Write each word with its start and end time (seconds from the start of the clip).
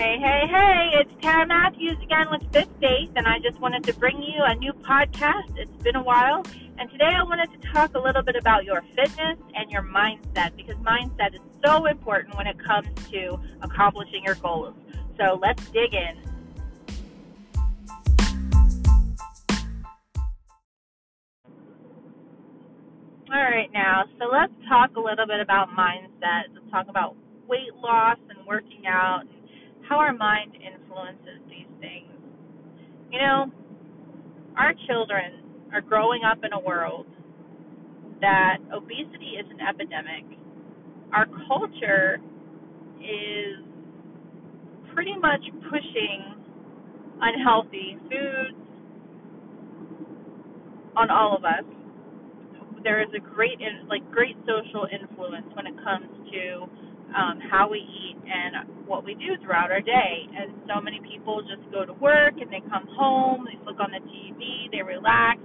Hey, 0.00 0.16
hey, 0.18 0.46
hey, 0.48 0.92
it's 0.94 1.12
Tara 1.20 1.46
Matthews 1.46 1.98
again 2.02 2.28
with 2.30 2.40
Fit 2.54 2.70
Faith, 2.80 3.10
and 3.16 3.26
I 3.26 3.38
just 3.38 3.60
wanted 3.60 3.84
to 3.84 3.92
bring 3.92 4.22
you 4.22 4.42
a 4.42 4.54
new 4.54 4.72
podcast. 4.72 5.58
It's 5.58 5.70
been 5.82 5.94
a 5.94 6.02
while, 6.02 6.42
and 6.78 6.90
today 6.90 7.12
I 7.14 7.22
wanted 7.22 7.52
to 7.52 7.68
talk 7.68 7.94
a 7.94 7.98
little 7.98 8.22
bit 8.22 8.34
about 8.34 8.64
your 8.64 8.80
fitness 8.96 9.36
and 9.54 9.70
your 9.70 9.82
mindset 9.82 10.56
because 10.56 10.76
mindset 10.76 11.34
is 11.34 11.40
so 11.62 11.84
important 11.84 12.34
when 12.38 12.46
it 12.46 12.58
comes 12.58 12.88
to 13.10 13.38
accomplishing 13.60 14.24
your 14.24 14.36
goals. 14.36 14.72
So 15.18 15.38
let's 15.42 15.62
dig 15.68 15.92
in. 15.92 16.16
All 23.30 23.42
right, 23.42 23.70
now, 23.74 24.04
so 24.18 24.30
let's 24.32 24.54
talk 24.66 24.96
a 24.96 25.00
little 25.00 25.26
bit 25.26 25.40
about 25.40 25.68
mindset. 25.76 26.44
Let's 26.54 26.70
talk 26.70 26.88
about 26.88 27.16
weight 27.46 27.74
loss 27.74 28.16
and 28.30 28.46
working 28.46 28.86
out 28.86 29.24
and 29.24 29.39
how 29.90 29.98
our 29.98 30.14
mind 30.14 30.54
influences 30.54 31.42
these 31.50 31.66
things. 31.80 32.08
You 33.10 33.18
know, 33.18 33.46
our 34.56 34.72
children 34.88 35.42
are 35.74 35.80
growing 35.80 36.22
up 36.24 36.38
in 36.44 36.52
a 36.52 36.60
world 36.60 37.06
that 38.20 38.58
obesity 38.72 39.34
is 39.40 39.46
an 39.50 39.60
epidemic. 39.60 40.38
Our 41.12 41.26
culture 41.48 42.20
is 43.00 43.64
pretty 44.94 45.16
much 45.20 45.42
pushing 45.70 46.34
unhealthy 47.20 47.98
foods 48.02 48.58
on 50.96 51.10
all 51.10 51.36
of 51.36 51.44
us. 51.44 51.64
There 52.84 53.02
is 53.02 53.08
a 53.16 53.20
great, 53.20 53.58
like, 53.88 54.08
great 54.10 54.36
social 54.46 54.86
influence 54.90 55.46
when 55.54 55.66
it 55.66 55.74
comes 55.84 56.08
to 56.32 56.66
um, 57.16 57.40
how 57.50 57.68
we 57.70 57.78
eat 57.78 58.16
and 58.24 58.86
what 58.86 59.04
we 59.04 59.14
do 59.14 59.36
throughout 59.42 59.70
our 59.70 59.80
day. 59.82 60.14
And 60.36 60.54
so 60.68 60.80
many 60.80 61.00
people 61.02 61.42
just 61.42 61.64
go 61.72 61.84
to 61.84 61.94
work 61.94 62.34
and 62.40 62.50
they 62.50 62.62
come 62.70 62.86
home, 62.96 63.46
they 63.46 63.58
look 63.64 63.80
on 63.80 63.90
the 63.90 64.02
TV, 64.02 64.70
they 64.72 64.82
relax, 64.82 65.40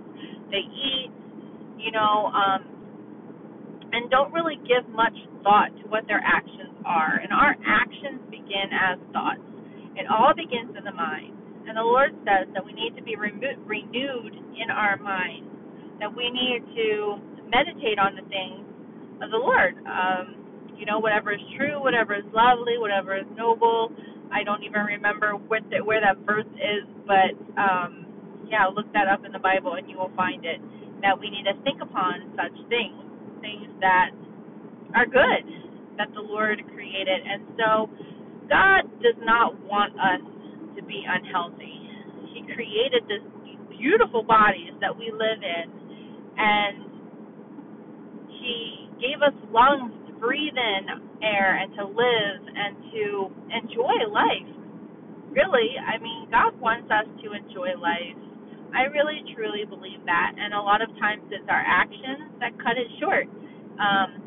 they 0.52 0.63
eat, 0.66 1.11
you 1.77 1.91
know, 1.91 2.31
um, 2.33 2.66
and 3.91 4.09
don't 4.11 4.33
really 4.33 4.57
give 4.67 4.88
much 4.94 5.16
thought 5.44 5.69
to 5.81 5.88
what 5.89 6.05
their 6.07 6.22
actions 6.23 6.75
are. 6.85 7.19
And 7.22 7.31
our 7.33 7.55
actions 7.66 8.22
begin 8.31 8.69
as 8.73 9.00
thoughts. 9.13 9.44
It 9.95 10.07
all 10.09 10.33
begins 10.35 10.75
in 10.77 10.83
the 10.83 10.94
mind. 10.94 11.33
And 11.67 11.77
the 11.77 11.85
Lord 11.85 12.11
says 12.25 12.47
that 12.53 12.66
we 12.66 12.73
need 12.73 12.95
to 12.97 13.03
be 13.03 13.16
re- 13.16 13.33
renewed 13.66 14.33
in 14.59 14.69
our 14.69 14.97
mind, 14.97 15.47
that 16.00 16.13
we 16.13 16.29
need 16.29 16.61
to 16.75 17.17
meditate 17.50 17.97
on 18.00 18.16
the 18.16 18.25
things 18.29 18.66
of 19.23 19.31
the 19.31 19.38
Lord. 19.39 19.75
Um, 19.88 20.44
you 20.77 20.85
know, 20.85 20.99
whatever 20.99 21.33
is 21.33 21.41
true, 21.57 21.81
whatever 21.81 22.15
is 22.15 22.25
lovely, 22.33 22.77
whatever 22.77 23.17
is 23.17 23.27
noble. 23.37 23.91
I 24.31 24.43
don't 24.43 24.63
even 24.63 24.81
remember 24.83 25.33
what 25.35 25.63
the, 25.71 25.83
where 25.83 26.01
that 26.01 26.17
verse 26.25 26.49
is, 26.55 26.83
but 27.07 27.33
um, 27.59 28.05
yeah, 28.49 28.67
look 28.67 28.91
that 28.93 29.07
up 29.07 29.25
in 29.25 29.31
the 29.31 29.39
Bible 29.39 29.75
and 29.75 29.89
you 29.89 29.97
will 29.97 30.11
find 30.15 30.45
it. 30.45 30.59
That 31.01 31.19
we 31.19 31.29
need 31.29 31.45
to 31.45 31.53
think 31.63 31.81
upon 31.81 32.33
such 32.35 32.55
things, 32.69 32.97
things 33.41 33.67
that 33.81 34.09
are 34.95 35.05
good, 35.05 35.43
that 35.97 36.09
the 36.15 36.21
Lord 36.21 36.61
created. 36.73 37.21
And 37.27 37.43
so, 37.57 37.89
God 38.49 38.87
does 39.01 39.17
not 39.21 39.59
want 39.65 39.93
us 39.99 40.21
to 40.77 40.83
be 40.83 41.03
unhealthy. 41.07 41.81
He 42.33 42.43
created 42.53 43.03
this 43.09 43.23
beautiful 43.77 44.23
bodies 44.23 44.73
that 44.81 44.95
we 44.97 45.11
live 45.11 45.41
in, 45.41 45.65
and 46.37 46.75
He 48.29 48.89
gave 49.01 49.21
us 49.21 49.33
lungs 49.51 49.93
breathe 50.25 50.57
in 50.57 50.81
air 51.21 51.61
and 51.61 51.69
to 51.77 51.85
live 51.85 52.39
and 52.49 52.73
to 52.89 53.03
enjoy 53.53 54.09
life. 54.09 54.50
Really, 55.29 55.77
I 55.77 56.01
mean, 56.01 56.25
God 56.33 56.57
wants 56.57 56.89
us 56.89 57.05
to 57.22 57.27
enjoy 57.38 57.77
life. 57.77 58.17
I 58.73 58.89
really 58.89 59.22
truly 59.38 59.69
believe 59.69 60.01
that, 60.09 60.33
and 60.33 60.57
a 60.57 60.59
lot 60.59 60.81
of 60.81 60.89
times 60.97 61.22
it's 61.29 61.45
our 61.45 61.61
actions 61.61 62.33
that 62.41 62.57
cut 62.57 62.75
it 62.75 62.89
short. 62.97 63.29
Um, 63.77 64.25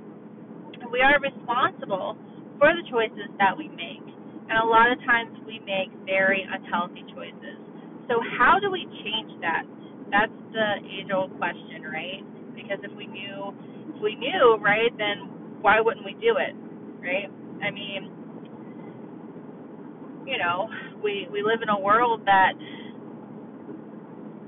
we 0.95 1.03
are 1.03 1.19
responsible 1.19 2.15
for 2.63 2.71
the 2.71 2.85
choices 2.89 3.29
that 3.43 3.59
we 3.59 3.67
make, 3.75 4.05
and 4.49 4.57
a 4.63 4.69
lot 4.69 4.89
of 4.95 5.03
times 5.03 5.35
we 5.45 5.59
make 5.67 5.91
very 6.07 6.47
unhealthy 6.47 7.03
choices. 7.13 7.59
So, 8.07 8.23
how 8.39 8.57
do 8.63 8.71
we 8.71 8.87
change 9.05 9.33
that? 9.43 9.67
That's 10.09 10.39
the 10.55 10.69
age-old 10.87 11.37
question, 11.37 11.85
right? 11.85 12.25
Because 12.57 12.81
if 12.81 12.93
we 12.97 13.05
knew, 13.05 13.53
if 13.93 14.01
we 14.01 14.17
knew, 14.17 14.57
right, 14.65 14.93
then 14.97 15.38
why 15.61 15.81
wouldn't 15.81 16.05
we 16.07 16.15
do 16.15 16.37
it, 16.39 16.55
right? 17.03 17.31
I 17.63 17.71
mean, 17.71 18.11
you 20.27 20.39
know, 20.39 20.69
we 21.03 21.29
we 21.33 21.43
live 21.43 21.63
in 21.63 21.69
a 21.69 21.79
world 21.81 22.23
that 22.27 22.55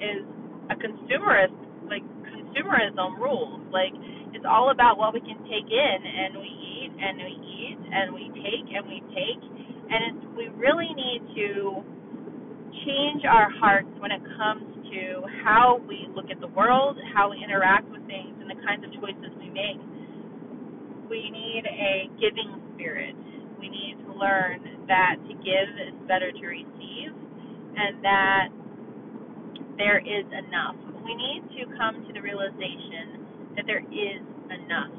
is 0.00 0.24
a 0.70 0.76
consumerist, 0.76 1.56
like 1.88 2.04
consumerism 2.30 3.18
rules. 3.18 3.60
Like 3.72 3.92
it's 4.34 4.46
all 4.48 4.70
about 4.70 4.98
what 4.98 5.14
we 5.14 5.20
can 5.20 5.38
take 5.50 5.68
in, 5.70 5.98
and 6.06 6.38
we 6.38 6.48
eat 6.50 6.92
and 6.98 7.16
we 7.18 7.34
eat 7.34 7.78
and 7.92 8.14
we 8.14 8.24
take 8.40 8.66
and 8.72 8.84
we 8.88 8.98
take, 9.14 9.42
and 9.90 10.00
it's 10.10 10.22
we 10.36 10.48
really 10.56 10.90
need 10.94 11.22
to 11.36 11.82
change 12.86 13.24
our 13.28 13.50
hearts 13.60 13.90
when 14.00 14.12
it 14.12 14.22
comes 14.38 14.64
to 14.92 15.22
how 15.44 15.80
we 15.88 16.08
look 16.14 16.30
at 16.30 16.40
the 16.40 16.48
world, 16.48 16.96
how 17.14 17.30
we 17.30 17.42
interact 17.42 17.88
with 17.90 18.04
things, 18.06 18.34
and 18.40 18.50
the 18.50 18.60
kinds 18.66 18.84
of 18.84 18.90
choices 19.00 19.32
we 19.38 19.50
make 19.50 19.78
we 21.10 21.28
need 21.28 21.66
a 21.66 22.06
giving 22.22 22.54
spirit. 22.72 23.18
We 23.58 23.68
need 23.68 23.98
to 24.06 24.14
learn 24.14 24.86
that 24.86 25.18
to 25.26 25.34
give 25.34 25.68
is 25.74 25.98
better 26.06 26.30
to 26.30 26.44
receive 26.46 27.10
and 27.74 27.98
that 28.06 28.46
there 29.76 29.98
is 29.98 30.24
enough. 30.30 30.78
We 31.02 31.12
need 31.18 31.42
to 31.58 31.66
come 31.76 32.06
to 32.06 32.12
the 32.14 32.22
realization 32.22 33.26
that 33.58 33.66
there 33.66 33.82
is 33.82 34.22
enough. 34.54 34.94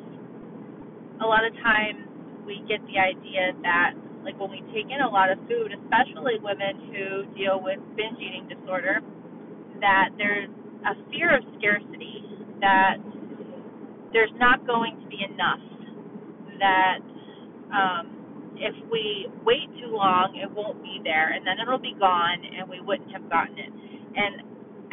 A 1.24 1.26
lot 1.26 1.48
of 1.48 1.56
times 1.64 2.04
we 2.46 2.60
get 2.68 2.84
the 2.92 3.00
idea 3.00 3.56
that 3.64 3.96
like 4.28 4.38
when 4.38 4.52
we 4.52 4.62
take 4.76 4.92
in 4.92 5.02
a 5.02 5.10
lot 5.10 5.32
of 5.32 5.40
food, 5.48 5.72
especially 5.72 6.38
women 6.44 6.92
who 6.92 7.26
deal 7.40 7.58
with 7.64 7.80
binge 7.96 8.20
eating 8.20 8.52
disorder, 8.52 9.00
that 9.80 10.10
there's 10.18 10.50
a 10.86 10.94
fear 11.10 11.34
of 11.34 11.42
scarcity, 11.58 12.22
that 12.60 13.00
there's 14.14 14.34
not 14.38 14.68
going 14.68 15.00
to 15.00 15.08
be 15.08 15.24
enough 15.24 15.71
that 16.62 17.02
um, 17.74 18.56
if 18.62 18.76
we 18.94 19.28
wait 19.44 19.68
too 19.82 19.92
long, 19.92 20.38
it 20.38 20.50
won't 20.52 20.82
be 20.84 21.02
there, 21.04 21.34
and 21.34 21.46
then 21.46 21.58
it'll 21.60 21.82
be 21.82 21.96
gone, 22.00 22.40
and 22.46 22.70
we 22.70 22.80
wouldn't 22.82 23.12
have 23.12 23.26
gotten 23.30 23.58
it. 23.58 23.72
And 24.16 24.34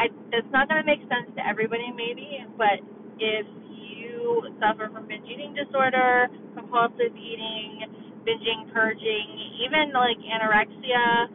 I, 0.01 0.09
that's 0.33 0.49
not 0.53 0.69
going 0.69 0.81
to 0.81 0.89
make 0.89 1.05
sense 1.11 1.29
to 1.37 1.43
everybody, 1.45 1.93
maybe, 1.93 2.41
but 2.57 2.81
if 3.21 3.47
you 3.77 4.49
suffer 4.63 4.89
from 4.93 5.07
binge 5.07 5.27
eating 5.29 5.53
disorder, 5.53 6.29
compulsive 6.57 7.13
eating, 7.13 7.85
binging, 8.25 8.73
purging, 8.73 9.27
even 9.67 9.93
like 9.93 10.19
anorexia, 10.23 11.29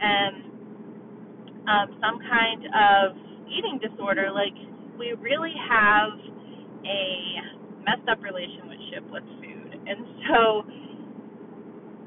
and 0.00 0.34
um, 1.66 1.88
some 2.00 2.18
kind 2.22 2.62
of 2.70 3.16
eating 3.50 3.80
disorder, 3.82 4.30
like 4.30 4.54
we 4.98 5.14
really 5.18 5.54
have 5.68 6.12
a 6.84 7.02
messed 7.84 8.08
up 8.08 8.22
relationship 8.22 9.04
with 9.10 9.24
and 9.90 10.06
so 10.30 10.62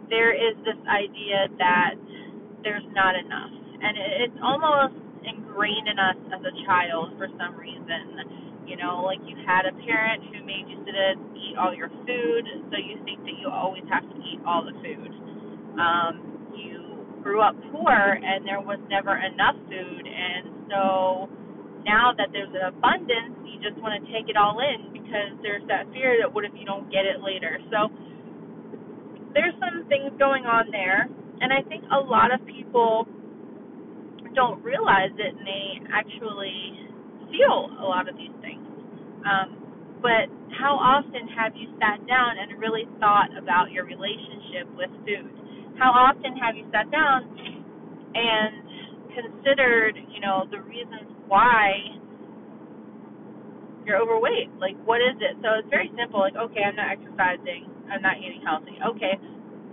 there 0.09 0.31
is 0.31 0.55
this 0.63 0.79
idea 0.87 1.51
that 1.59 1.95
there's 2.63 2.87
not 2.95 3.15
enough. 3.19 3.51
And 3.83 3.97
it's 4.23 4.39
almost 4.39 4.95
ingrained 5.27 5.87
in 5.91 5.99
us 5.99 6.19
as 6.31 6.41
a 6.43 6.53
child 6.63 7.17
for 7.19 7.27
some 7.35 7.59
reason. 7.59 8.63
You 8.63 8.79
know, 8.79 9.03
like 9.03 9.19
you 9.27 9.35
had 9.43 9.67
a 9.67 9.75
parent 9.83 10.23
who 10.31 10.39
made 10.47 10.63
you 10.71 10.79
sit 10.87 10.95
and 10.95 11.19
eat 11.35 11.59
all 11.59 11.75
your 11.75 11.91
food, 12.07 12.43
so 12.71 12.79
you 12.79 12.95
think 13.03 13.19
that 13.27 13.35
you 13.35 13.51
always 13.51 13.83
have 13.91 14.07
to 14.07 14.15
eat 14.23 14.39
all 14.47 14.63
the 14.63 14.75
food. 14.79 15.11
Um, 15.75 16.13
you 16.55 17.03
grew 17.21 17.43
up 17.43 17.55
poor 17.71 17.91
and 17.91 18.47
there 18.47 18.63
was 18.63 18.79
never 18.87 19.19
enough 19.19 19.59
food, 19.67 20.03
and 20.07 20.71
so 20.71 21.27
now 21.85 22.13
that 22.17 22.31
there's 22.31 22.51
an 22.51 22.71
abundance, 22.71 23.35
you 23.47 23.59
just 23.59 23.79
want 23.79 23.95
to 23.95 24.01
take 24.11 24.27
it 24.27 24.37
all 24.39 24.59
in 24.59 24.91
because 24.91 25.35
there's 25.43 25.63
that 25.67 25.87
fear 25.91 26.19
that 26.23 26.31
what 26.31 26.43
if 26.43 26.51
you 26.55 26.65
don't 26.65 26.89
get 26.91 27.05
it 27.05 27.19
later. 27.23 27.59
So 27.71 27.91
there's 29.33 29.55
some 29.59 29.87
things 29.89 30.11
going 30.19 30.45
on 30.45 30.69
there, 30.71 31.09
and 31.41 31.51
I 31.51 31.61
think 31.67 31.83
a 31.91 31.99
lot 31.99 32.33
of 32.33 32.39
people 32.45 33.07
don't 34.35 34.63
realize 34.63 35.13
it, 35.17 35.35
and 35.35 35.45
they 35.45 35.81
actually 35.93 36.89
feel 37.29 37.73
a 37.81 37.85
lot 37.85 38.09
of 38.09 38.15
these 38.17 38.33
things. 38.41 38.65
Um, 39.25 39.99
but 40.01 40.27
how 40.59 40.75
often 40.75 41.27
have 41.33 41.55
you 41.55 41.71
sat 41.79 42.01
down 42.07 42.37
and 42.37 42.59
really 42.59 42.85
thought 42.99 43.31
about 43.37 43.71
your 43.71 43.85
relationship 43.85 44.67
with 44.75 44.91
food? 45.05 45.31
How 45.79 45.89
often 45.89 46.37
have 46.37 46.55
you 46.55 46.65
sat 46.69 46.91
down 46.91 47.25
and 48.13 48.53
considered, 49.13 49.97
you 50.13 50.19
know, 50.21 50.45
the 50.51 50.61
reasons 50.61 51.12
why 51.33 51.97
you're 53.85 53.97
overweight. 53.97 54.53
Like, 54.61 54.77
what 54.85 55.01
is 55.01 55.17
it? 55.17 55.33
So 55.41 55.57
it's 55.57 55.69
very 55.73 55.89
simple. 55.97 56.21
Like, 56.21 56.37
okay, 56.37 56.61
I'm 56.61 56.77
not 56.77 56.93
exercising. 56.93 57.65
I'm 57.89 58.05
not 58.05 58.21
eating 58.21 58.45
healthy. 58.45 58.77
Okay, 58.93 59.17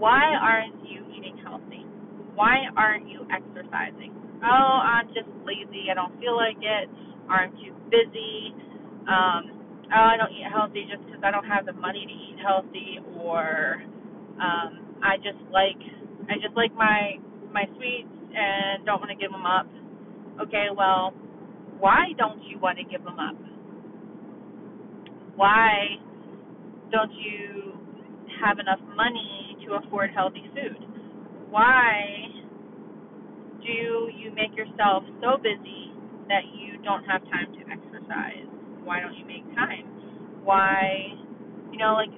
why 0.01 0.25
aren't 0.41 0.81
you 0.89 1.05
eating 1.13 1.37
healthy? 1.45 1.85
Why 2.33 2.65
aren't 2.77 3.09
you 3.09 3.29
exercising? 3.29 4.17
Oh, 4.41 4.77
I'm 4.81 5.09
just 5.13 5.29
lazy. 5.45 5.93
I 5.93 5.95
don't 5.95 6.17
feel 6.17 6.33
like 6.35 6.57
it. 6.65 6.89
Or 7.29 7.45
I'm 7.45 7.53
too 7.61 7.77
busy. 7.93 8.57
Um, 9.05 9.53
oh, 9.93 10.07
I 10.11 10.17
don't 10.17 10.33
eat 10.33 10.49
healthy 10.49 10.89
just 10.89 11.05
because 11.05 11.21
I 11.23 11.31
don't 11.31 11.47
have 11.47 11.69
the 11.69 11.77
money 11.77 12.09
to 12.09 12.15
eat 12.17 12.41
healthy. 12.41 13.05
Or 13.21 13.85
um, 14.41 14.97
I 15.05 15.21
just 15.21 15.39
like 15.53 15.79
I 16.33 16.41
just 16.41 16.57
like 16.57 16.73
my 16.73 17.21
my 17.53 17.69
sweets 17.77 18.09
and 18.33 18.85
don't 18.89 18.99
want 18.99 19.13
to 19.13 19.21
give 19.21 19.31
them 19.31 19.45
up. 19.45 19.69
Okay, 20.41 20.73
well, 20.73 21.13
why 21.81 22.13
don't 22.19 22.43
you 22.45 22.59
want 22.59 22.79
to 22.79 22.85
give 22.85 23.03
them 23.05 23.19
up? 23.19 23.37
Why 25.35 25.97
don't 26.93 27.13
you 27.13 27.73
have 28.41 28.59
enough 28.59 28.81
money 28.95 29.57
to 29.67 29.81
afford 29.81 30.11
healthy 30.15 30.45
food? 30.55 30.85
Why 31.49 32.29
do 33.65 34.11
you 34.13 34.33
make 34.35 34.57
yourself 34.57 35.05
so 35.21 35.37
busy 35.41 35.93
that 36.29 36.45
you 36.55 36.79
don't 36.85 37.05
have 37.05 37.23
time 37.33 37.53
to 37.57 37.61
exercise? 37.73 38.47
Why 38.85 39.01
don't 39.01 39.15
you 39.17 39.25
make 39.25 39.45
time? 39.55 39.89
Why, 40.45 41.17
you 41.73 41.79
know, 41.79 41.95
like, 41.97 42.13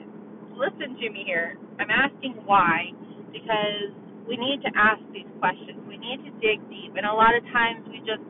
listen 0.55 0.99
to 0.99 1.07
me 1.11 1.23
here. 1.27 1.59
I'm 1.79 1.91
asking 1.91 2.35
why 2.45 2.91
because 3.33 3.91
we 4.29 4.37
need 4.37 4.63
to 4.63 4.71
ask 4.77 5.01
these 5.13 5.29
questions. 5.39 5.81
We 5.89 5.99
need 5.99 6.23
to 6.27 6.31
dig 6.39 6.63
deep. 6.71 6.95
And 6.97 7.07
a 7.07 7.13
lot 7.13 7.35
of 7.35 7.43
times 7.51 7.87
we 7.89 7.99
just 8.05 8.23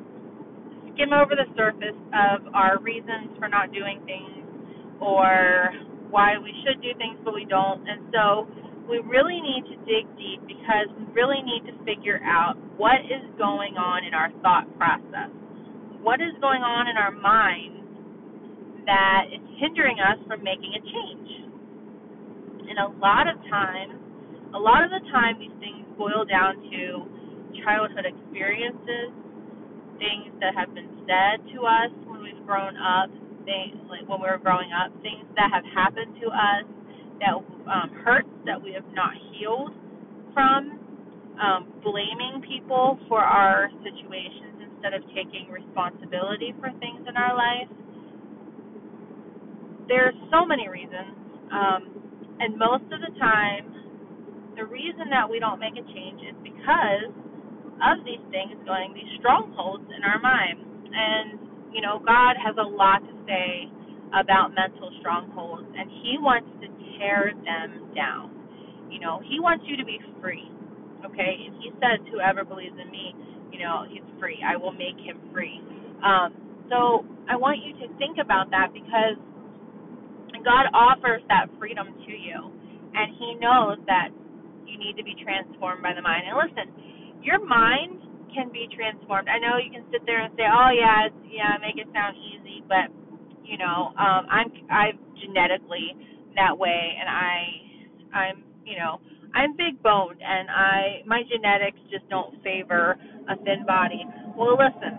skim 0.94 1.12
over 1.12 1.34
the 1.34 1.48
surface 1.56 1.98
of 2.12 2.52
our 2.54 2.78
reasons 2.80 3.32
for 3.38 3.48
not 3.48 3.72
doing 3.72 4.00
things 4.04 4.44
or 5.00 5.72
why 6.10 6.36
we 6.38 6.52
should 6.62 6.80
do 6.82 6.92
things 6.98 7.18
but 7.24 7.34
we 7.34 7.44
don't. 7.48 7.82
And 7.88 8.06
so 8.12 8.46
we 8.88 8.98
really 9.04 9.40
need 9.40 9.64
to 9.72 9.76
dig 9.88 10.04
deep 10.18 10.40
because 10.46 10.90
we 10.98 11.04
really 11.14 11.40
need 11.42 11.64
to 11.70 11.74
figure 11.84 12.20
out 12.24 12.54
what 12.76 13.00
is 13.06 13.24
going 13.38 13.78
on 13.78 14.04
in 14.04 14.14
our 14.14 14.30
thought 14.42 14.66
process. 14.76 15.30
What 16.02 16.20
is 16.20 16.34
going 16.42 16.62
on 16.66 16.90
in 16.90 16.96
our 16.98 17.14
minds 17.14 17.78
that 18.84 19.30
is 19.30 19.42
hindering 19.62 20.02
us 20.02 20.18
from 20.26 20.42
making 20.42 20.74
a 20.74 20.82
change? 20.82 21.30
And 22.66 22.78
a 22.78 22.90
lot 22.98 23.30
of 23.30 23.38
times, 23.46 23.94
a 24.54 24.58
lot 24.58 24.82
of 24.82 24.90
the 24.90 25.00
time, 25.14 25.38
these 25.38 25.54
things 25.62 25.86
boil 25.96 26.26
down 26.26 26.58
to 26.58 27.06
childhood 27.62 28.04
experiences, 28.04 29.14
things 30.02 30.34
that 30.43 30.58
have 30.58 30.75
been 30.75 30.90
said 31.06 31.38
to 31.54 31.62
us 31.62 31.94
when 32.10 32.26
we've 32.26 32.43
grown 32.43 32.75
up, 32.75 33.06
things 33.46 33.78
like 33.87 34.02
when 34.10 34.19
we 34.19 34.26
were 34.26 34.43
growing 34.43 34.75
up, 34.75 34.90
things 35.06 35.22
that 35.38 35.54
have 35.54 35.64
happened 35.70 36.19
to 36.19 36.26
us 36.26 36.66
that 37.22 37.38
um, 37.70 37.88
hurts 38.02 38.31
that 38.46 38.58
we 38.58 38.75
have 38.75 38.87
not 38.99 39.14
healed 39.31 39.70
from, 40.34 40.82
um, 41.38 41.70
blaming 41.87 42.43
people 42.50 42.99
for 43.06 43.22
our 43.22 43.70
situations 43.87 44.75
instead 44.75 44.94
of 44.94 45.02
taking 45.14 45.46
responsibility 45.50 46.50
for 46.58 46.75
things 46.82 47.06
in 47.06 47.14
our 47.14 47.38
life. 47.38 47.70
There's 49.87 50.14
so 50.34 50.46
many 50.46 50.69
reasons, 50.69 51.14
um, 51.52 52.37
and 52.40 52.58
most 52.58 52.84
of 52.90 52.98
the 53.02 53.14
time, 53.19 53.70
the 54.56 54.66
reason 54.66 55.10
that 55.10 55.28
we 55.28 55.38
don't 55.38 55.60
make 55.60 55.75
a 55.75 55.87
change 55.94 56.20
is 56.22 56.37
because 56.43 57.12
of 57.82 58.05
these 58.06 58.23
things 58.31 58.55
going, 58.64 58.94
these 58.94 59.11
strongholds 59.19 59.84
in 59.90 60.02
our 60.06 60.23
mind. 60.23 60.58
And, 60.94 61.75
you 61.75 61.82
know, 61.82 61.99
God 61.99 62.38
has 62.38 62.55
a 62.58 62.67
lot 62.67 63.02
to 63.02 63.14
say 63.26 63.69
about 64.14 64.55
mental 64.55 64.93
strongholds, 65.00 65.67
and 65.75 65.90
He 65.90 66.20
wants 66.20 66.49
to 66.61 66.69
tear 66.99 67.32
them 67.32 67.90
down. 67.96 68.31
You 68.90 69.00
know, 69.00 69.20
He 69.25 69.40
wants 69.40 69.64
you 69.67 69.76
to 69.76 69.84
be 69.84 69.99
free. 70.20 70.46
Okay, 71.05 71.32
and 71.49 71.56
He 71.58 71.73
says, 71.82 71.99
"Whoever 72.12 72.44
believes 72.44 72.76
in 72.79 72.90
Me, 72.93 73.17
you 73.50 73.58
know, 73.58 73.84
He's 73.88 74.05
free. 74.20 74.38
I 74.44 74.56
will 74.56 74.73
make 74.73 75.00
him 75.00 75.19
free." 75.32 75.58
Um, 76.05 76.34
so 76.70 77.05
I 77.29 77.37
want 77.37 77.58
you 77.64 77.73
to 77.82 77.88
think 77.99 78.19
about 78.20 78.50
that 78.50 78.70
because 78.73 79.17
God 80.44 80.67
offers 80.75 81.23
that 81.29 81.49
freedom 81.58 81.88
to 82.06 82.12
you, 82.12 82.38
and 82.94 83.14
He 83.19 83.34
knows 83.40 83.79
that 83.87 84.11
you 84.67 84.79
need 84.79 84.96
to 84.96 85.05
be 85.05 85.14
transformed 85.23 85.82
by 85.82 85.94
the 85.94 86.02
mind. 86.02 86.25
And 86.29 86.37
listen, 86.37 86.69
your 87.22 87.44
mind 87.44 88.00
can 88.34 88.50
be 88.52 88.69
transformed. 88.74 89.28
I 89.28 89.38
know 89.38 89.58
you 89.58 89.70
can 89.72 89.84
sit 89.92 90.02
there 90.06 90.22
and 90.22 90.34
say, 90.36 90.44
"Oh 90.48 90.70
yeah, 90.74 91.06
it's, 91.08 91.20
yeah, 91.30 91.56
make 91.60 91.78
it 91.78 91.88
sound 91.94 92.16
easy," 92.19 92.64
but 92.69 92.90
you 93.44 93.58
know, 93.58 93.94
um, 93.98 94.26
I'm 94.30 94.50
I'm 94.70 94.98
genetically 95.20 95.96
that 96.36 96.56
way, 96.56 96.96
and 96.98 97.08
I 97.08 97.34
I'm 98.14 98.44
you 98.66 98.78
know 98.78 99.00
I'm 99.34 99.56
big 99.56 99.82
boned, 99.82 100.20
and 100.22 100.50
I 100.50 101.02
my 101.06 101.22
genetics 101.30 101.78
just 101.90 102.08
don't 102.10 102.42
favor 102.42 102.96
a 103.28 103.36
thin 103.44 103.64
body. 103.66 104.04
Well, 104.36 104.58
listen, 104.58 104.98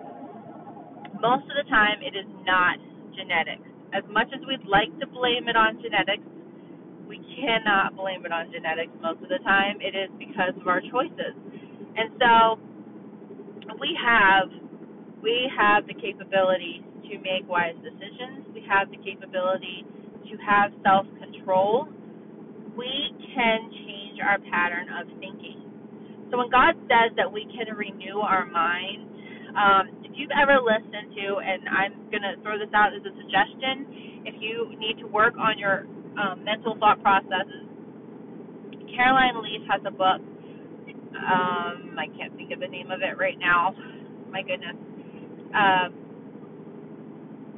most 1.21 1.45
of 1.49 1.55
the 1.57 1.67
time 1.69 2.01
it 2.01 2.15
is 2.17 2.29
not 2.45 2.77
genetics. 3.15 3.67
As 3.93 4.03
much 4.11 4.27
as 4.33 4.41
we'd 4.47 4.65
like 4.67 4.91
to 5.01 5.07
blame 5.07 5.47
it 5.49 5.55
on 5.57 5.81
genetics, 5.81 6.25
we 7.07 7.19
cannot 7.39 7.95
blame 7.95 8.25
it 8.25 8.31
on 8.33 8.51
genetics 8.51 8.91
most 9.01 9.21
of 9.23 9.29
the 9.29 9.39
time. 9.45 9.79
It 9.81 9.95
is 9.95 10.09
because 10.19 10.53
of 10.59 10.67
our 10.67 10.81
choices. 10.81 11.35
And 11.95 12.09
so 12.19 12.59
we 13.79 13.97
have 14.01 14.49
we 15.21 15.49
have 15.55 15.87
the 15.87 15.93
capability 15.95 16.83
to 17.09 17.17
make 17.19 17.47
wise 17.47 17.75
decisions. 17.79 18.47
We 18.53 18.63
have 18.67 18.91
the 18.91 18.97
capability 18.97 19.85
to 20.29 20.33
have 20.43 20.71
self 20.83 21.05
control. 21.19 21.87
We 22.75 23.13
can 23.35 23.71
change 23.71 24.19
our 24.19 24.39
pattern 24.51 24.89
of 24.89 25.07
thinking. 25.19 25.63
So 26.31 26.37
when 26.41 26.49
God 26.49 26.73
says 26.89 27.13
that 27.17 27.29
we 27.31 27.45
can 27.53 27.75
renew 27.75 28.19
our 28.19 28.45
mind, 28.49 29.05
um, 29.53 29.83
if 30.01 30.11
you've 30.17 30.33
ever 30.33 30.57
listened 30.57 31.13
to, 31.13 31.25
and 31.45 31.61
I'm 31.69 31.93
going 32.09 32.25
to 32.25 32.41
throw 32.41 32.57
this 32.57 32.73
out 32.73 32.89
as 32.97 33.05
a 33.05 33.13
suggestion, 33.13 34.25
if 34.25 34.35
you 34.41 34.73
need 34.81 34.97
to 34.99 35.07
work 35.07 35.37
on 35.37 35.59
your 35.59 35.85
um, 36.17 36.43
mental 36.43 36.75
thought 36.79 37.01
processes, 37.03 37.69
Caroline 38.95 39.41
Leaf 39.45 39.61
has 39.69 39.81
a 39.85 39.91
book. 39.93 40.21
Um, 41.15 41.95
I 41.97 42.07
can't 42.17 42.35
think 42.35 42.51
of 42.51 42.59
the 42.59 42.67
name 42.67 42.91
of 42.91 43.01
it 43.01 43.17
right 43.17 43.37
now. 43.39 43.75
My 44.31 44.41
goodness. 44.41 44.75
Um, 45.53 45.93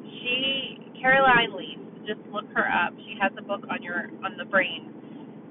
she 0.04 0.80
Caroline 1.02 1.56
Leaf. 1.56 1.80
Just 2.08 2.22
look 2.32 2.46
her 2.54 2.68
up. 2.70 2.94
She 3.06 3.16
has 3.22 3.32
a 3.38 3.42
book 3.42 3.62
on 3.70 3.82
your 3.82 4.10
on 4.24 4.38
the 4.38 4.46
brain, 4.46 4.94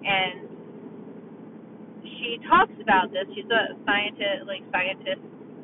and 0.05 0.49
she 2.03 2.39
talks 2.49 2.75
about 2.81 3.11
this. 3.11 3.27
She's 3.35 3.49
a 3.51 3.75
scientist, 3.87 4.47
like 4.47 4.63
scientist, 4.71 5.23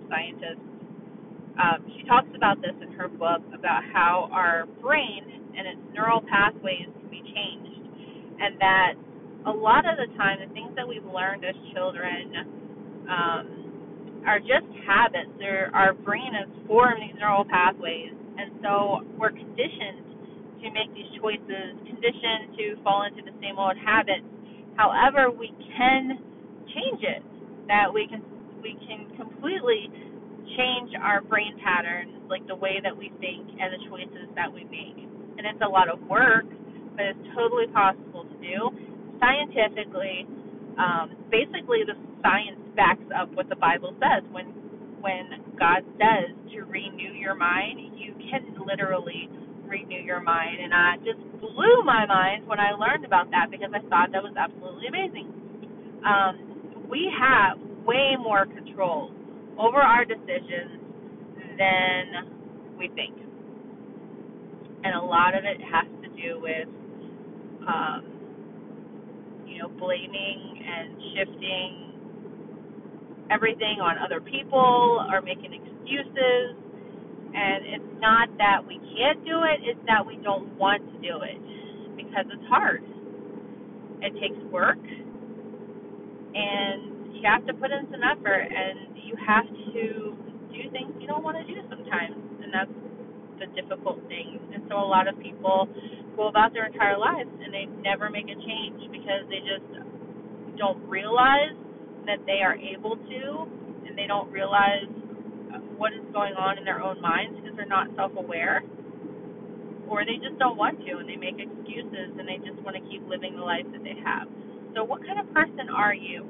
scientist. 0.08 0.62
Um, 1.58 1.84
she 1.96 2.02
talks 2.06 2.28
about 2.34 2.62
this 2.62 2.74
in 2.82 2.92
her 2.94 3.08
book 3.08 3.42
about 3.54 3.82
how 3.92 4.30
our 4.32 4.66
brain 4.80 5.52
and 5.56 5.66
its 5.66 5.80
neural 5.94 6.22
pathways 6.30 6.86
can 6.86 7.10
be 7.10 7.22
changed, 7.22 7.82
and 8.40 8.58
that 8.60 8.94
a 9.46 9.52
lot 9.52 9.84
of 9.88 9.96
the 9.96 10.08
time 10.16 10.38
the 10.40 10.52
things 10.54 10.72
that 10.76 10.86
we've 10.86 11.06
learned 11.06 11.44
as 11.44 11.54
children 11.74 13.04
um, 13.08 14.22
are 14.26 14.38
just 14.40 14.66
habits. 14.86 15.30
They're, 15.38 15.70
our 15.74 15.94
brain 15.94 16.32
has 16.34 16.48
formed 16.66 17.00
these 17.02 17.16
neural 17.18 17.44
pathways 17.44 18.12
and 18.40 18.52
so 18.64 19.04
we're 19.20 19.36
conditioned 19.36 20.00
to 20.64 20.66
make 20.72 20.88
these 20.96 21.08
choices, 21.20 21.76
conditioned 21.84 22.56
to 22.56 22.64
fall 22.84 23.04
into 23.04 23.20
the 23.20 23.36
same 23.44 23.60
old 23.60 23.76
habits. 23.76 24.24
However, 24.76 25.28
we 25.28 25.52
can 25.76 26.16
change 26.72 27.04
it. 27.04 27.22
That 27.68 27.92
we 27.92 28.08
can 28.08 28.24
we 28.64 28.76
can 28.88 29.12
completely 29.16 29.92
change 30.56 30.90
our 31.00 31.20
brain 31.22 31.54
patterns, 31.62 32.16
like 32.28 32.46
the 32.48 32.56
way 32.56 32.80
that 32.82 32.96
we 32.96 33.12
think 33.20 33.44
and 33.60 33.72
the 33.76 33.80
choices 33.88 34.28
that 34.36 34.52
we 34.52 34.64
make. 34.64 34.96
And 35.38 35.46
it's 35.46 35.60
a 35.64 35.68
lot 35.68 35.88
of 35.88 36.00
work, 36.08 36.44
but 36.96 37.04
it's 37.12 37.26
totally 37.36 37.68
possible 37.72 38.24
to 38.24 38.36
do. 38.40 38.72
Scientifically, 39.20 40.26
um, 40.78 41.16
basically 41.30 41.84
the 41.86 41.94
science 42.22 42.60
backs 42.76 43.04
up 43.16 43.30
what 43.34 43.48
the 43.48 43.56
Bible 43.56 43.94
says. 44.00 44.24
When 44.32 44.46
when 45.00 45.56
God 45.58 45.84
says 45.96 46.34
to 46.52 46.62
renew 46.64 47.12
your 47.14 47.34
mind, 47.34 47.80
you 47.96 48.14
can 48.30 48.56
literally 48.66 49.30
renew 49.66 50.00
your 50.02 50.20
mind. 50.20 50.60
And 50.62 50.74
I 50.74 50.96
just 50.98 51.20
blew 51.40 51.84
my 51.84 52.06
mind 52.06 52.46
when 52.46 52.60
I 52.60 52.72
learned 52.72 53.04
about 53.06 53.30
that 53.30 53.50
because 53.50 53.70
I 53.74 53.80
thought 53.88 54.12
that 54.12 54.22
was 54.22 54.34
absolutely 54.38 54.88
amazing. 54.88 55.32
Um, 56.04 56.88
we 56.90 57.10
have 57.18 57.58
way 57.86 58.16
more 58.20 58.46
control 58.46 59.12
over 59.58 59.78
our 59.78 60.04
decisions 60.04 60.80
than 61.58 62.76
we 62.78 62.88
think. 62.94 63.16
And 64.84 64.94
a 64.94 65.02
lot 65.02 65.36
of 65.36 65.44
it 65.44 65.60
has 65.60 65.86
to 66.02 66.08
do 66.20 66.40
with, 66.40 66.68
um, 67.68 68.09
know, 69.60 69.68
blaming 69.68 70.64
and 70.64 70.88
shifting 71.14 72.04
everything 73.30 73.80
on 73.80 73.98
other 73.98 74.20
people 74.20 75.06
or 75.12 75.22
making 75.22 75.52
excuses. 75.54 76.56
And 77.34 77.66
it's 77.66 77.92
not 78.00 78.28
that 78.38 78.66
we 78.66 78.80
can't 78.96 79.24
do 79.24 79.44
it, 79.44 79.60
it's 79.62 79.80
that 79.86 80.04
we 80.06 80.16
don't 80.24 80.56
want 80.58 80.82
to 80.82 80.96
do 81.00 81.22
it 81.22 81.38
because 81.96 82.26
it's 82.32 82.48
hard. 82.48 82.82
It 84.02 84.14
takes 84.20 84.38
work 84.52 84.78
and 86.34 87.14
you 87.16 87.22
have 87.24 87.46
to 87.46 87.54
put 87.54 87.70
in 87.70 87.86
some 87.90 88.02
effort 88.04 88.48
and 88.50 88.96
you 88.96 89.14
have 89.26 89.46
to 89.46 90.16
do 90.52 90.62
things 90.72 90.92
you 91.00 91.06
don't 91.06 91.24
want 91.24 91.36
to 91.38 91.46
do 91.46 91.60
sometimes 91.70 92.16
and 92.42 92.52
that's 92.52 92.72
the 93.40 93.48
difficult 93.56 93.98
thing 94.06 94.38
and 94.54 94.62
so 94.68 94.76
a 94.76 94.86
lot 94.88 95.08
of 95.08 95.16
people 95.18 95.66
go 96.16 96.28
about 96.28 96.52
their 96.52 96.66
entire 96.66 96.98
lives 96.98 97.30
and 97.42 97.50
they 97.52 97.66
never 97.82 98.10
make 98.10 98.28
a 98.28 98.38
change 98.44 98.80
because 98.92 99.24
they 99.32 99.40
just 99.42 99.66
don't 100.58 100.80
realize 100.86 101.56
that 102.06 102.20
they 102.26 102.44
are 102.44 102.56
able 102.60 102.96
to 102.96 103.22
and 103.88 103.96
they 103.96 104.06
don't 104.06 104.30
realize 104.30 104.86
what 105.80 105.92
is 105.96 106.04
going 106.12 106.34
on 106.36 106.58
in 106.58 106.64
their 106.64 106.84
own 106.84 107.00
minds 107.00 107.32
because 107.40 107.56
they're 107.56 107.66
not 107.66 107.88
self 107.96 108.12
aware 108.16 108.60
or 109.88 110.04
they 110.04 110.20
just 110.20 110.38
don't 110.38 110.56
want 110.60 110.78
to 110.84 110.92
and 111.00 111.08
they 111.08 111.16
make 111.16 111.40
excuses 111.40 112.12
and 112.20 112.28
they 112.28 112.36
just 112.44 112.60
want 112.62 112.76
to 112.76 112.84
keep 112.92 113.00
living 113.08 113.34
the 113.34 113.42
life 113.42 113.64
that 113.72 113.82
they 113.82 113.96
have. 114.04 114.28
So 114.76 114.84
what 114.84 115.00
kind 115.02 115.18
of 115.18 115.26
person 115.32 115.72
are 115.72 115.94
you? 115.94 116.22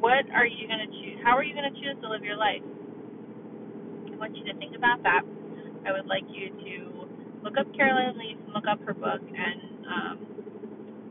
What 0.00 0.24
are 0.32 0.46
you 0.46 0.64
going 0.70 0.80
to 0.80 0.90
choose? 1.02 1.18
How 1.26 1.36
are 1.36 1.44
you 1.44 1.52
going 1.52 1.68
to 1.68 1.76
choose 1.76 1.98
to 2.00 2.08
live 2.08 2.24
your 2.24 2.38
life? 2.38 2.64
I 3.90 4.16
want 4.16 4.36
you 4.36 4.44
to 4.48 4.54
think 4.56 4.76
about 4.76 5.02
that. 5.02 5.22
I 5.86 5.92
would 5.92 6.06
like 6.06 6.24
you 6.30 6.50
to 6.50 7.08
look 7.44 7.54
up 7.58 7.66
Caroline 7.76 8.18
Leaf, 8.18 8.38
and 8.44 8.54
look 8.54 8.64
up 8.70 8.80
her 8.86 8.94
book, 8.94 9.20
and 9.22 9.60
um, 9.86 10.16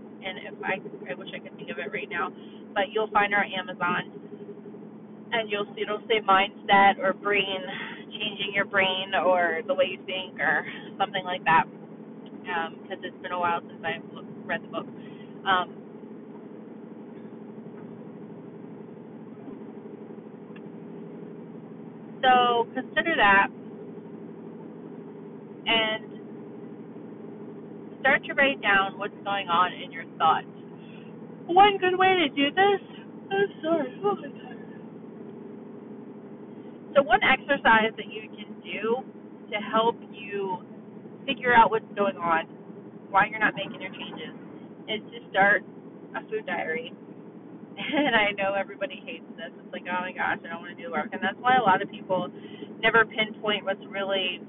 and 0.04 0.38
if 0.40 0.56
I 0.64 0.80
I 1.12 1.16
wish 1.16 1.30
I 1.36 1.40
could 1.40 1.56
think 1.58 1.70
of 1.72 1.80
it 1.80 1.92
right 1.94 2.10
now, 2.10 2.30
but 2.74 2.92
you'll 2.94 3.12
find 3.12 3.34
her 3.34 3.44
on 3.44 3.52
Amazon, 3.52 4.30
and 5.32 5.50
you'll 5.52 5.68
see 5.76 5.84
it'll 5.84 6.04
say 6.08 6.22
mindset 6.22 7.00
or 7.00 7.14
brain, 7.14 7.62
changing 8.12 8.54
your 8.54 8.66
brain 8.66 9.14
or 9.16 9.62
the 9.68 9.74
way 9.74 9.86
you 9.92 10.00
think 10.06 10.40
or 10.40 10.66
something 11.00 11.24
like 11.26 11.44
that, 11.46 11.66
because 12.28 13.00
um, 13.00 13.04
it's 13.04 13.22
been 13.24 13.32
a 13.34 13.40
while 13.40 13.62
since 13.62 13.84
I've 13.84 14.04
read 14.48 14.64
the 14.64 14.68
book. 14.70 14.88
Um, 15.46 15.76
so 22.22 22.68
consider 22.74 23.16
that 23.18 23.48
and 25.70 26.10
start 28.02 28.24
to 28.26 28.34
write 28.34 28.62
down 28.62 28.98
what's 28.98 29.14
going 29.24 29.48
on 29.48 29.74
in 29.74 29.92
your 29.92 30.06
thoughts. 30.18 30.48
One 31.46 31.78
good 31.78 31.98
way 31.98 32.16
to 32.26 32.30
do 32.30 32.50
this, 32.50 32.82
I'm 33.30 33.50
sorry, 33.62 34.02
oh, 34.04 34.18
I'm 34.18 34.34
tired. 34.34 34.82
So, 36.96 37.04
one 37.04 37.22
exercise 37.22 37.94
that 37.98 38.10
you 38.10 38.30
can 38.34 38.50
do 38.66 39.06
to 39.52 39.58
help 39.62 39.96
you 40.12 40.58
figure 41.26 41.54
out 41.54 41.70
what's 41.70 41.90
going 41.96 42.18
on, 42.18 42.46
why 43.10 43.28
you're 43.30 43.40
not 43.40 43.54
making 43.56 43.82
your 43.82 43.92
changes, 43.92 44.34
is 44.90 45.02
to 45.14 45.30
start 45.30 45.64
a 46.16 46.22
food 46.30 46.46
diary. 46.46 46.94
And 47.80 48.16
I 48.16 48.36
know 48.36 48.60
everybody 48.60 49.02
hates 49.06 49.24
this. 49.38 49.56
It's 49.56 49.72
like, 49.72 49.88
oh 49.88 50.02
my 50.02 50.12
gosh, 50.12 50.44
I 50.44 50.50
don't 50.52 50.62
want 50.62 50.76
to 50.76 50.84
do 50.84 50.92
work. 50.92 51.10
And 51.14 51.22
that's 51.24 51.40
why 51.40 51.56
a 51.56 51.64
lot 51.64 51.82
of 51.82 51.90
people 51.90 52.28
never 52.84 53.06
pinpoint 53.06 53.64
what's 53.64 53.80
really 53.88 54.42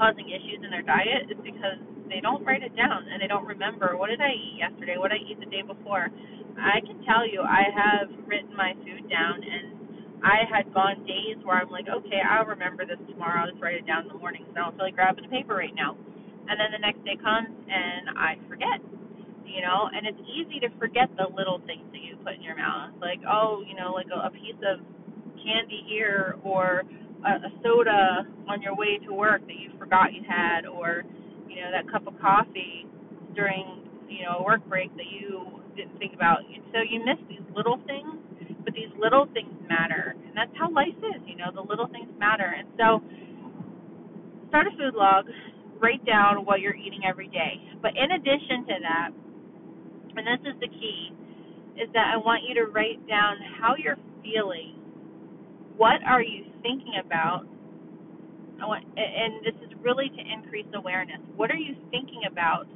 causing 0.00 0.32
issues 0.32 0.64
in 0.64 0.72
their 0.72 0.80
diet 0.80 1.28
is 1.28 1.36
because 1.44 1.76
they 2.08 2.24
don't 2.24 2.40
write 2.40 2.64
it 2.64 2.72
down 2.72 3.04
and 3.12 3.20
they 3.20 3.28
don't 3.28 3.44
remember 3.44 4.00
what 4.00 4.08
did 4.08 4.24
I 4.24 4.32
eat 4.32 4.56
yesterday, 4.56 4.96
what 4.96 5.12
did 5.12 5.20
I 5.20 5.28
eat 5.28 5.36
the 5.36 5.52
day 5.52 5.60
before. 5.60 6.08
I 6.56 6.80
can 6.80 7.04
tell 7.04 7.28
you, 7.28 7.44
I 7.44 7.68
have 7.68 8.08
written 8.24 8.56
my 8.56 8.72
food 8.80 9.04
down 9.12 9.44
and 9.44 10.24
I 10.24 10.48
had 10.48 10.72
gone 10.72 11.04
days 11.04 11.36
where 11.44 11.60
I'm 11.60 11.68
like, 11.68 11.86
okay, 11.88 12.24
I'll 12.24 12.48
remember 12.48 12.88
this 12.88 13.00
tomorrow. 13.12 13.44
I'll 13.44 13.52
just 13.52 13.60
write 13.60 13.76
it 13.76 13.86
down 13.86 14.08
in 14.08 14.10
the 14.12 14.18
morning 14.20 14.48
because 14.48 14.56
I 14.56 14.64
don't 14.64 14.74
feel 14.80 14.88
like 14.88 14.96
grabbing 14.96 15.28
a 15.28 15.32
paper 15.32 15.54
right 15.54 15.72
now. 15.76 15.96
And 16.48 16.56
then 16.56 16.72
the 16.72 16.82
next 16.82 17.04
day 17.04 17.20
comes 17.20 17.52
and 17.68 18.16
I 18.16 18.40
forget 18.48 18.80
you 19.50 19.66
know, 19.66 19.90
and 19.90 20.06
it's 20.06 20.22
easy 20.30 20.62
to 20.62 20.70
forget 20.78 21.10
the 21.18 21.26
little 21.34 21.58
things 21.66 21.82
that 21.90 21.98
you 21.98 22.14
put 22.22 22.38
in 22.38 22.42
your 22.42 22.54
mouth, 22.54 22.94
like 23.02 23.18
oh, 23.26 23.66
you 23.66 23.74
know, 23.74 23.90
like 23.90 24.06
a, 24.14 24.28
a 24.28 24.30
piece 24.30 24.58
of 24.62 24.78
candy 25.42 25.82
here 25.90 26.36
or 26.44 26.84
a, 27.26 27.48
a 27.48 27.50
soda 27.62 28.26
on 28.48 28.62
your 28.62 28.76
way 28.76 28.98
to 29.06 29.14
work 29.14 29.42
that 29.46 29.56
you 29.58 29.70
forgot 29.78 30.12
you 30.12 30.22
had, 30.28 30.66
or 30.66 31.04
you 31.48 31.56
know 31.56 31.70
that 31.72 31.90
cup 31.90 32.06
of 32.06 32.18
coffee 32.20 32.86
during 33.34 33.84
you 34.08 34.24
know 34.24 34.40
a 34.40 34.44
work 34.44 34.64
break 34.68 34.94
that 34.96 35.08
you 35.10 35.60
didn't 35.76 35.98
think 35.98 36.14
about. 36.14 36.40
So 36.72 36.80
you 36.82 37.00
miss 37.04 37.18
these 37.28 37.44
little 37.54 37.80
things, 37.86 38.16
but 38.64 38.74
these 38.74 38.92
little 38.98 39.26
things 39.32 39.52
matter, 39.68 40.14
and 40.26 40.36
that's 40.36 40.52
how 40.58 40.70
life 40.72 40.96
is. 40.98 41.22
You 41.26 41.36
know, 41.36 41.50
the 41.54 41.62
little 41.62 41.88
things 41.88 42.10
matter, 42.18 42.48
and 42.56 42.68
so 42.78 43.02
start 44.48 44.66
a 44.66 44.70
food 44.76 44.94
log. 44.94 45.26
Write 45.80 46.04
down 46.04 46.44
what 46.44 46.60
you're 46.60 46.76
eating 46.76 47.02
every 47.08 47.28
day. 47.28 47.56
But 47.80 47.92
in 47.96 48.12
addition 48.12 48.66
to 48.68 48.74
that, 48.84 49.10
and 50.16 50.26
this 50.26 50.52
is 50.52 50.60
the 50.60 50.68
key, 50.68 51.12
is 51.80 51.88
that 51.94 52.12
I 52.12 52.18
want 52.18 52.44
you 52.46 52.54
to 52.56 52.70
write 52.70 53.00
down 53.08 53.36
how 53.60 53.76
you're 53.76 53.96
feeling. 54.22 54.76
What 55.76 56.04
are 56.06 56.22
you 56.22 56.49
thinking 56.62 56.94
about? 57.04 57.44
I 58.60 58.66
want, 58.66 58.84
and 58.96 59.40
this 59.44 59.56
is 59.64 59.72
really 59.82 60.10
to 60.10 60.20
increase 60.20 60.66
awareness. 60.74 61.20
What 61.36 61.50
are 61.50 61.56
you 61.56 61.74
thinking 61.90 62.22
about 62.30 62.66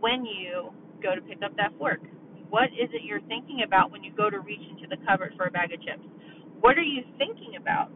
when 0.00 0.24
you 0.24 0.72
go 1.02 1.14
to 1.14 1.20
pick 1.20 1.42
up 1.44 1.54
that 1.56 1.72
fork? 1.78 2.00
What 2.48 2.72
is 2.72 2.88
it 2.92 3.02
you're 3.04 3.24
thinking 3.28 3.62
about 3.64 3.90
when 3.90 4.02
you 4.04 4.12
go 4.12 4.30
to 4.30 4.40
reach 4.40 4.64
into 4.70 4.86
the 4.88 4.96
cupboard 5.06 5.34
for 5.36 5.46
a 5.46 5.50
bag 5.50 5.72
of 5.72 5.80
chips? 5.82 6.04
What 6.60 6.78
are 6.78 6.86
you 6.86 7.02
thinking 7.18 7.56
about? 7.60 7.90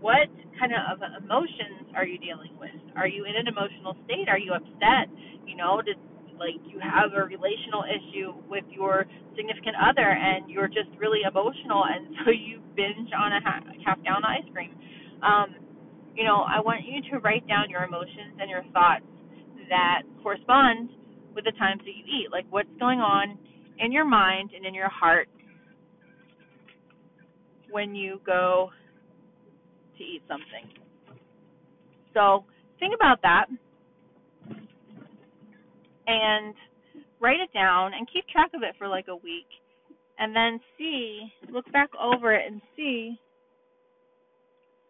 What 0.00 0.28
kind 0.58 0.72
of 0.72 1.02
emotions 1.22 1.90
are 1.94 2.06
you 2.06 2.18
dealing 2.18 2.54
with? 2.60 2.74
Are 2.96 3.08
you 3.08 3.24
in 3.24 3.34
an 3.34 3.48
emotional 3.48 3.96
state? 4.04 4.28
Are 4.28 4.38
you 4.38 4.52
upset? 4.52 5.10
You 5.46 5.56
know, 5.56 5.82
like 6.38 6.60
you 6.68 6.78
have 6.80 7.12
a 7.16 7.24
relational 7.24 7.84
issue 7.84 8.32
with 8.48 8.64
your 8.70 9.06
significant 9.36 9.76
other 9.76 10.06
and 10.06 10.50
you're 10.50 10.68
just 10.68 10.90
really 10.98 11.20
emotional 11.26 11.84
and 11.84 12.14
so 12.24 12.30
you 12.30 12.60
binge 12.76 13.10
on 13.16 13.32
a 13.32 13.40
half 13.42 13.64
gallon 14.04 14.24
of 14.24 14.30
ice 14.30 14.48
cream. 14.52 14.72
Um 15.22 15.56
you 16.14 16.24
know 16.24 16.44
i 16.48 16.60
want 16.60 16.80
you 16.84 17.04
to 17.12 17.18
write 17.20 17.46
down 17.46 17.68
your 17.68 17.84
emotions 17.84 18.40
and 18.40 18.48
your 18.48 18.64
thoughts 18.72 19.04
that 19.68 20.02
correspond 20.22 20.90
with 21.34 21.44
the 21.44 21.52
times 21.52 21.80
that 21.84 21.92
you 21.94 22.04
eat. 22.04 22.32
Like 22.32 22.46
what's 22.50 22.68
going 22.80 23.00
on 23.00 23.38
in 23.78 23.92
your 23.92 24.04
mind 24.04 24.50
and 24.56 24.64
in 24.64 24.74
your 24.74 24.88
heart 24.88 25.28
when 27.70 27.94
you 27.94 28.20
go 28.24 28.70
to 29.98 30.02
eat 30.02 30.22
something. 30.28 30.72
So 32.14 32.44
think 32.80 32.94
about 32.94 33.20
that 33.22 33.46
and 36.06 36.54
write 37.20 37.40
it 37.40 37.52
down 37.52 37.92
and 37.94 38.08
keep 38.12 38.26
track 38.28 38.50
of 38.54 38.62
it 38.62 38.74
for 38.78 38.88
like 38.88 39.08
a 39.08 39.16
week 39.16 39.48
and 40.18 40.34
then 40.34 40.60
see 40.78 41.22
look 41.52 41.70
back 41.72 41.90
over 42.00 42.34
it 42.34 42.50
and 42.50 42.60
see 42.76 43.16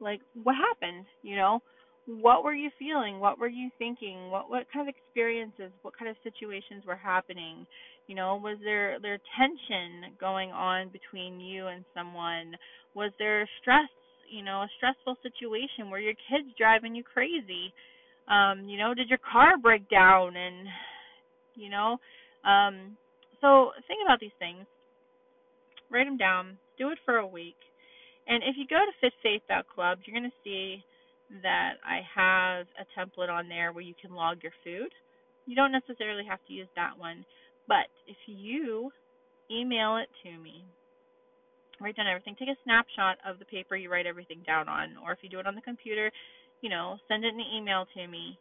like 0.01 0.21
what 0.43 0.55
happened 0.57 1.07
you 1.23 1.37
know? 1.37 1.61
What 2.09 2.45
were 2.45 2.55
you 2.55 2.71
feeling? 2.79 3.19
What 3.19 3.41
were 3.41 3.49
you 3.49 3.71
thinking? 3.79 4.31
What 4.31 4.51
what 4.51 4.67
kind 4.73 4.89
of 4.89 4.95
experiences 4.95 5.73
what 5.83 5.97
kind 5.99 6.11
of 6.11 6.17
situations 6.23 6.85
were 6.87 6.97
happening? 6.97 7.67
You 8.07 8.15
know 8.15 8.37
was 8.37 8.59
there 8.63 8.99
there 9.01 9.19
tension 9.39 10.15
going 10.21 10.51
on 10.51 10.91
between 10.91 11.41
you 11.41 11.67
and 11.69 11.85
someone? 11.95 12.55
Was 12.95 13.13
there 13.19 13.49
stress 13.61 13.89
you 14.31 14.45
know 14.45 14.63
a 14.63 14.69
stressful 14.77 15.17
situation 15.23 15.91
where 15.91 16.01
your 16.01 16.15
kids 16.31 16.49
driving 16.59 16.95
you 16.95 17.03
crazy? 17.03 17.73
Um 18.29 18.69
you 18.69 18.79
know 18.79 18.95
did 18.95 19.09
your 19.09 19.21
car 19.33 19.59
break 19.59 19.89
down 19.89 20.37
and 20.37 20.69
you 21.57 21.71
know? 21.71 21.99
Um, 22.45 22.97
so 23.41 23.73
think 23.89 24.01
about 24.05 24.21
these 24.21 24.37
things, 24.39 24.67
write 25.91 26.07
them 26.07 26.17
down, 26.17 26.59
do 26.79 26.91
it 26.91 26.99
for 27.05 27.17
a 27.17 27.27
week. 27.27 27.57
And 28.29 28.43
if 28.43 28.57
you 28.57 28.67
go 28.69 28.77
to 28.77 29.63
Club, 29.75 29.99
you're 30.05 30.19
going 30.19 30.31
to 30.31 30.43
see 30.45 30.83
that 31.43 31.75
I 31.85 32.01
have 32.15 32.67
a 32.79 32.87
template 32.99 33.31
on 33.31 33.49
there 33.49 33.73
where 33.73 33.85
you 33.85 33.95
can 34.01 34.15
log 34.15 34.43
your 34.43 34.53
food. 34.65 34.91
You 35.47 35.55
don't 35.55 35.73
necessarily 35.73 36.25
have 36.29 36.41
to 36.49 36.53
use 36.53 36.69
that 36.77 36.99
one, 36.99 37.25
but 37.69 37.87
if 38.07 38.17
you 38.27 38.91
email 39.51 39.97
it 39.97 40.09
to 40.25 40.39
me, 40.39 40.65
write 41.81 41.97
down 41.97 42.07
everything, 42.09 42.37
take 42.39 42.49
a 42.49 42.57
snapshot 42.65 43.19
of 43.27 43.39
the 43.39 43.45
paper 43.45 43.77
you 43.77 43.91
write 43.91 44.07
everything 44.07 44.43
down 44.47 44.69
on, 44.69 44.97
or 45.05 45.13
if 45.13 45.19
you 45.23 45.29
do 45.29 45.39
it 45.39 45.47
on 45.47 45.55
the 45.55 45.61
computer, 45.61 46.11
you 46.63 46.71
know, 46.71 46.97
send 47.07 47.25
it 47.25 47.35
in 47.35 47.41
an 47.41 47.47
email 47.55 47.87
to 47.95 48.07
me. 48.09 48.39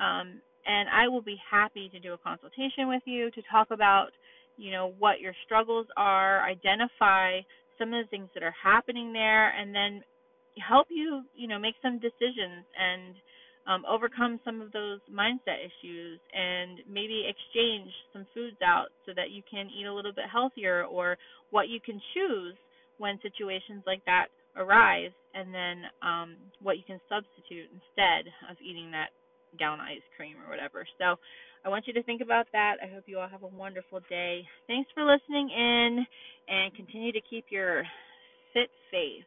Um, 0.00 0.40
and 0.66 0.88
I 0.88 1.08
will 1.08 1.22
be 1.22 1.36
happy 1.50 1.88
to 1.90 2.00
do 2.00 2.12
a 2.12 2.18
consultation 2.18 2.88
with 2.88 3.02
you 3.04 3.30
to 3.30 3.42
talk 3.50 3.68
about, 3.70 4.08
you 4.56 4.70
know, 4.70 4.94
what 4.98 5.20
your 5.20 5.32
struggles 5.44 5.86
are, 5.96 6.42
identify 6.42 7.40
some 7.78 7.92
of 7.92 8.04
the 8.04 8.10
things 8.10 8.28
that 8.34 8.42
are 8.42 8.54
happening 8.62 9.12
there, 9.12 9.50
and 9.50 9.74
then 9.74 10.02
help 10.58 10.88
you, 10.90 11.22
you 11.36 11.46
know, 11.46 11.58
make 11.58 11.74
some 11.82 11.98
decisions 11.98 12.64
and 12.78 13.14
um, 13.66 13.84
overcome 13.88 14.40
some 14.44 14.60
of 14.60 14.72
those 14.72 15.00
mindset 15.12 15.58
issues 15.60 16.20
and 16.32 16.80
maybe 16.88 17.26
exchange 17.28 17.90
some 18.12 18.26
foods 18.32 18.56
out 18.64 18.88
so 19.04 19.12
that 19.14 19.30
you 19.30 19.42
can 19.50 19.68
eat 19.68 19.86
a 19.86 19.92
little 19.92 20.12
bit 20.12 20.24
healthier 20.32 20.84
or 20.84 21.18
what 21.50 21.68
you 21.68 21.80
can 21.80 22.00
choose 22.14 22.54
when 22.98 23.18
situations 23.22 23.82
like 23.86 24.04
that 24.06 24.26
arise 24.56 25.10
and 25.34 25.52
then 25.52 25.82
um, 26.02 26.36
what 26.62 26.78
you 26.78 26.84
can 26.86 27.00
substitute 27.08 27.68
instead 27.74 28.32
of 28.48 28.56
eating 28.64 28.90
that 28.90 29.10
down 29.56 29.80
ice 29.80 30.04
cream 30.16 30.36
or 30.44 30.50
whatever. 30.50 30.86
So 30.98 31.16
I 31.64 31.68
want 31.68 31.86
you 31.86 31.92
to 31.94 32.02
think 32.02 32.20
about 32.20 32.46
that. 32.52 32.76
I 32.82 32.92
hope 32.92 33.04
you 33.06 33.18
all 33.18 33.28
have 33.28 33.42
a 33.42 33.48
wonderful 33.48 34.00
day. 34.08 34.44
Thanks 34.66 34.90
for 34.94 35.04
listening 35.04 35.50
in 35.50 36.06
and 36.48 36.74
continue 36.74 37.12
to 37.12 37.20
keep 37.28 37.46
your 37.50 37.82
fit 38.52 38.70
faith. 38.90 39.24